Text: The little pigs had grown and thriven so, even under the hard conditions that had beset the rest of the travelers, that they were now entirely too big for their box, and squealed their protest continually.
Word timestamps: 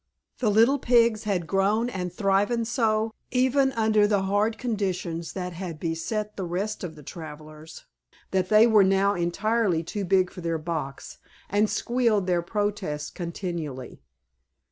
The 0.39 0.49
little 0.49 0.79
pigs 0.79 1.25
had 1.25 1.45
grown 1.45 1.87
and 1.87 2.11
thriven 2.11 2.65
so, 2.65 3.13
even 3.29 3.71
under 3.73 4.07
the 4.07 4.23
hard 4.23 4.57
conditions 4.57 5.33
that 5.33 5.53
had 5.53 5.79
beset 5.79 6.37
the 6.37 6.43
rest 6.43 6.83
of 6.83 6.95
the 6.95 7.03
travelers, 7.03 7.85
that 8.31 8.49
they 8.49 8.65
were 8.65 8.83
now 8.83 9.13
entirely 9.13 9.83
too 9.83 10.03
big 10.03 10.31
for 10.31 10.41
their 10.41 10.57
box, 10.57 11.19
and 11.51 11.69
squealed 11.69 12.25
their 12.25 12.41
protest 12.41 13.13
continually. 13.13 14.01